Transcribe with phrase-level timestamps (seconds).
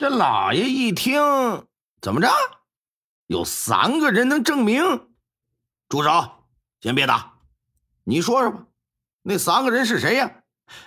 [0.00, 1.20] 这老爷一听，
[2.00, 2.30] 怎么着？
[3.26, 4.82] 有三个人能证明？
[5.90, 6.46] 住手！
[6.80, 7.34] 先别打，
[8.04, 8.66] 你说说吧，
[9.20, 10.42] 那三个人是谁呀？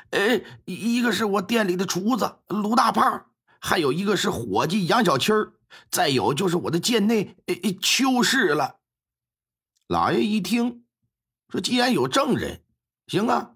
[0.10, 3.27] 呃，一个是我店里的厨子卢大胖，
[3.59, 5.54] 还有一个是伙计杨小七儿，
[5.91, 8.77] 再有就是我的贱内哎邱氏了。
[9.86, 10.86] 老爷一听，
[11.50, 12.64] 说：“既然有证人，
[13.05, 13.52] 行啊，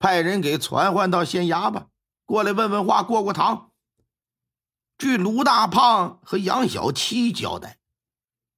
[0.00, 1.86] 派人给传唤到县衙吧，
[2.24, 3.70] 过来问问话，过过堂。”
[4.98, 7.78] 据卢大胖和杨小七交代，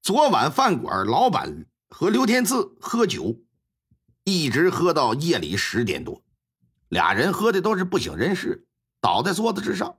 [0.01, 3.41] 昨晚饭馆老板和刘天赐喝酒，
[4.23, 6.23] 一直喝到夜里十点多，
[6.88, 8.69] 俩人喝的都是不省人事，
[9.01, 9.96] 倒在桌子之上。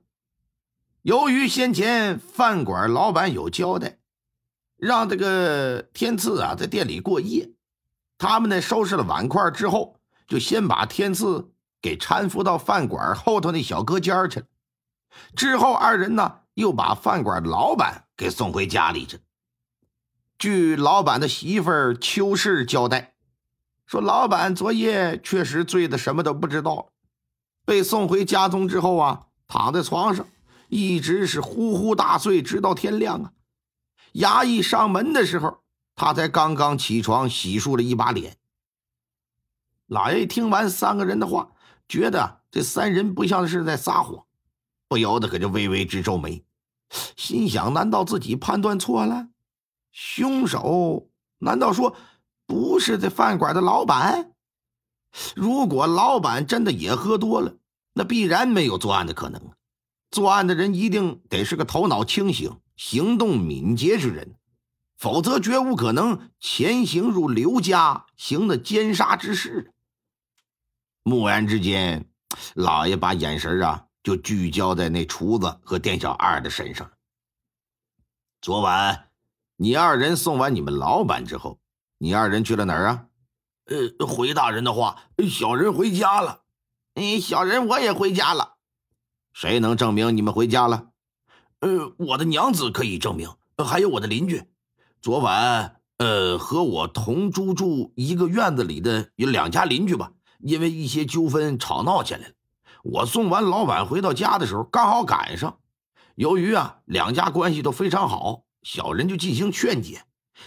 [1.02, 3.98] 由于先前饭馆老板有交代，
[4.78, 7.52] 让这个天赐啊在店里过夜，
[8.16, 14.46] 他们呢收拾了碗筷之后，就先把天赐给搀扶到饭馆后头那小隔间去了。
[15.34, 19.20] 之后，二人呢又把饭馆老板给送回家里去。
[20.38, 23.14] 据老板的媳妇儿邱氏交代，
[23.86, 26.92] 说老板昨夜确实醉得什么都不知道，
[27.64, 30.26] 被送回家中之后啊，躺在床上，
[30.68, 33.32] 一直是呼呼大睡，直到天亮啊。
[34.14, 35.60] 衙役上门的时候，
[35.94, 38.38] 他才刚刚起床洗漱了一把脸。
[39.86, 41.50] 老爷听完三个人的话，
[41.86, 44.24] 觉得这三人不像是在撒谎。
[44.90, 46.44] 不由得可就微微直皱眉，
[47.16, 49.28] 心想：难道自己判断错了？
[49.92, 51.94] 凶手难道说
[52.44, 54.32] 不是这饭馆的老板？
[55.36, 57.54] 如果老板真的也喝多了，
[57.92, 59.40] 那必然没有作案的可能。
[60.10, 64.34] 作案的人一定得是个头脑清醒、行动敏捷之人，
[64.98, 69.72] 否则绝无可能潜行入刘家行的奸杀之事。
[71.04, 72.10] 蓦然之间，
[72.54, 73.86] 老爷把眼神啊。
[74.02, 76.92] 就聚焦在那厨子和店小二的身上了。
[78.40, 79.10] 昨晚
[79.56, 81.58] 你二人送完你们老板之后，
[81.98, 83.06] 你二人去了哪儿啊？
[83.66, 86.42] 呃，回大人的话，小人回家了。
[86.94, 88.56] 哎，小人我也回家了。
[89.32, 90.90] 谁能证明你们回家了？
[91.60, 94.42] 呃，我的娘子可以证明，还有我的邻居。
[95.02, 102.34] 昨晚，呃，和我同租住一个院子里的有两家邻居吧，因为一些纠纷吵闹起来了。
[102.82, 105.58] 我送完老板回到家的时候，刚好赶上。
[106.14, 110.04] 由于啊两家关系都非常好，小人就进行劝解，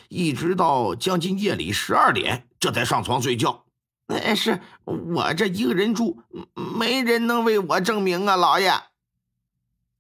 [0.09, 3.65] 一直到将近夜里十二点，这才上床睡觉。
[4.07, 6.21] 哎，是我这一个人住，
[6.77, 8.71] 没人能为我证明啊，老爷。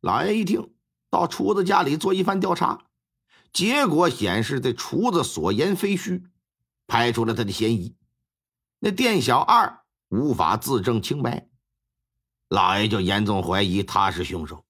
[0.01, 0.69] 老爷一听，
[1.09, 2.81] 到厨子家里做一番调查，
[3.53, 6.23] 结果显示这厨子所言非虚，
[6.85, 7.95] 排除了他的嫌疑。
[8.79, 9.79] 那店小二
[10.09, 11.47] 无法自证清白。
[12.49, 14.65] 老爷就严重怀疑他是凶手，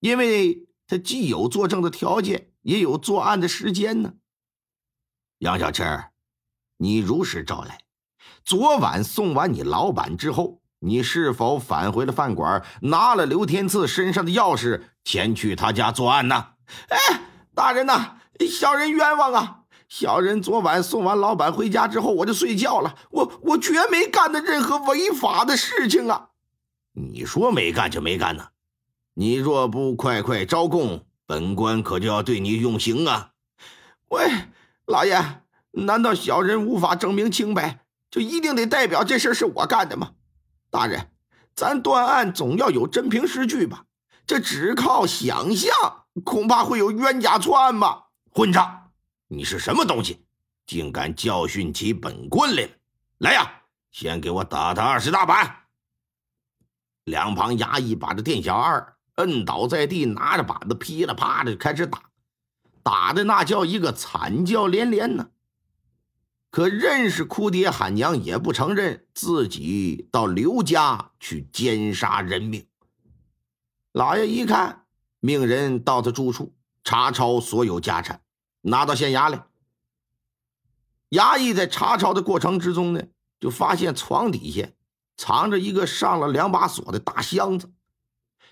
[0.00, 4.14] 因为他既有作证的条件，也有作案的时间呢。
[5.38, 5.82] 杨小七，
[6.78, 7.80] 你如实招来，
[8.44, 16.54] 昨晚送完你老板之后，你是否返回了饭馆，拿了刘天赐身上的钥匙，前去他家作案呢？
[16.88, 17.20] 哎，
[17.54, 18.16] 大人呐，
[18.50, 19.58] 小人冤枉啊！
[19.88, 26.30] 小人昨晚送完老板回家之后，我就睡觉了，我我绝没干的任何违法的事情啊！
[26.92, 28.48] 你说没干就没干呢？
[29.14, 33.32] 你若不快快招供，本官可就要对你用刑啊！
[34.08, 34.30] 喂，
[34.86, 40.12] 老爷，难道小人无法证明清白，就一定得代表这事是我干的吗？
[40.70, 41.10] 大人，
[41.54, 43.84] 咱断案总要有真凭实据吧？
[44.26, 45.70] 这只靠想象，
[46.24, 48.08] 恐怕会有冤假错案吧？
[48.30, 48.90] 混账！
[49.28, 50.24] 你是什么东西，
[50.66, 52.68] 竟敢教训起本官来了？
[53.18, 55.61] 来呀，先给我打他二十大板！
[57.04, 62.02] 两旁衙役把这店小二摁倒在地，拿着板子噼里啪啦就开始打，
[62.82, 65.28] 打的那叫一个惨叫连连呢。
[66.50, 72.66] 可认识哭爹喊娘，也不承认自己到刘家去奸杀人命。
[73.92, 74.84] 老爷一看，
[75.20, 76.54] 命人到他住处
[76.84, 78.20] 查抄所有家产，
[78.60, 79.46] 拿到县衙来。
[81.10, 83.02] 衙役在查抄的过程之中呢，
[83.40, 84.68] 就发现床底下。
[85.16, 87.72] 藏着一个上了两把锁的大箱子，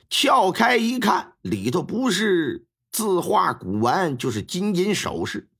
[0.08, 5.50] 撬开一看，里头不是字画古玩，就是金银首饰。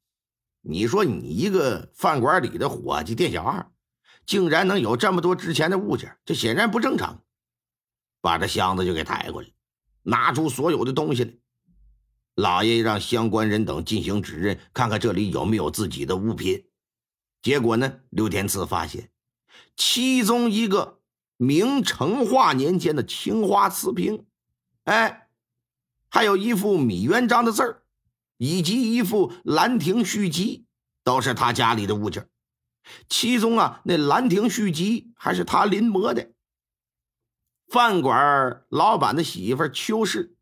[0.63, 3.71] 你说你一个饭馆里的伙计店小二，
[4.27, 7.23] 竟然能有这么多值钱的物件，这显然不正常。
[8.21, 9.49] 把这箱子就给抬过来，
[10.03, 11.33] 拿出所有的东西来。
[12.35, 16.67] 老爷让相关人等进行指认，看看这里有没有自己的物品。
[17.43, 19.11] 结果呢，刘天赐发现。
[19.77, 21.01] 其中一个
[21.37, 24.27] 明成化年间的青花瓷瓶，
[24.85, 25.29] 哎，
[26.09, 27.83] 还有一副米元璋的字儿，
[28.37, 30.59] 以及一副《兰亭序集》，
[31.03, 32.29] 都是他家里的物件。
[33.09, 36.31] 其中啊，那《兰亭序集》还是他临摹的。
[37.69, 40.35] 饭馆老板的媳妇邱氏，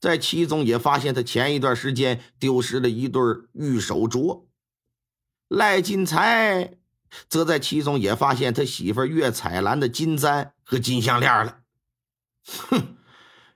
[0.00, 3.20] 在其中也发现他前一段时间丢失了一对
[3.52, 4.46] 玉手镯。
[5.48, 6.78] 赖金财
[7.28, 11.60] 则在其中也发现他媳妇岳彩兰的金簪和金项链了。
[12.46, 12.96] 哼，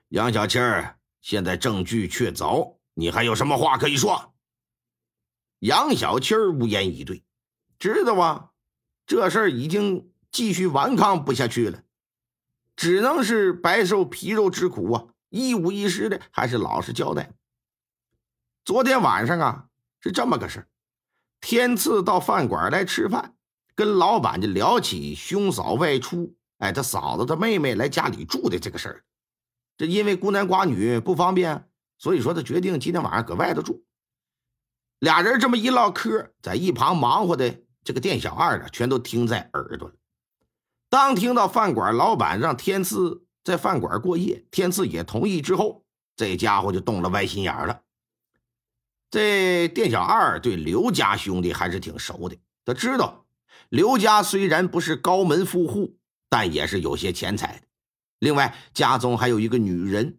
[0.08, 4.34] 杨小七儿，现在证据确凿，你还有什么话可以说？
[5.60, 7.24] 杨小七儿无言以对，
[7.78, 8.50] 知道啊，
[9.06, 11.82] 这事儿已经继续顽抗不下去了。
[12.76, 15.06] 只能是白受皮肉之苦啊！
[15.28, 17.32] 一五一十的，还是老实交代。
[18.64, 19.66] 昨天晚上啊，
[20.00, 20.66] 是这么个事
[21.40, 23.33] 天赐到饭馆来吃饭，
[23.74, 29.04] 跟老板就聊起兄嫂外出，哎，他嫂子他妹妹来家里住的这个事儿。
[29.76, 31.68] 这因为孤男寡女不方便，
[31.98, 33.84] 所以说他决定今天晚上搁外头住。
[35.00, 39.94] 俩人这么一唠嗑，在一旁忙活的这个店小二啊，全都听在耳朵了。
[40.88, 45.84] 当听到饭馆老板让天赐在饭馆过夜，天赐也同意之后，
[46.14, 47.82] 这家伙就动了歪心眼了。
[49.10, 53.23] 这店小二对刘家兄弟还是挺熟的，他知道
[53.68, 55.96] 刘家虽然不是高门富户，
[56.28, 57.66] 但也是有些钱财的。
[58.18, 60.18] 另外，家中还有一个女人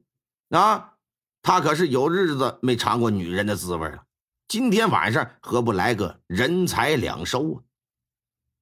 [0.50, 0.94] 啊，
[1.42, 4.04] 他可是有日子没尝过女人的滋味了。
[4.48, 7.64] 今天晚上何不来个人财两收啊？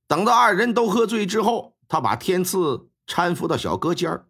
[0.08, 1.72] 等到二人都喝醉之后。
[1.86, 4.26] 他把天赐搀扶到小隔间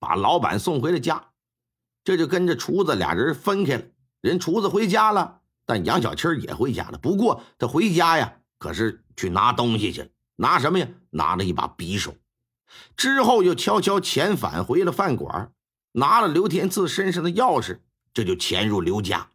[0.00, 1.30] 把老板送回了家，
[2.02, 3.84] 这就跟着厨子俩人分开了。
[4.20, 6.98] 人厨子回家了，但杨小七也回家了。
[6.98, 10.08] 不过他回家呀，可是去拿东西去了。
[10.36, 10.86] 拿什么呀？
[11.10, 12.14] 拿了一把匕首。
[12.96, 15.52] 之后又悄悄遣返回了饭馆，
[15.90, 17.80] 拿了刘天赐身上的钥匙，
[18.14, 19.30] 这就潜入刘家。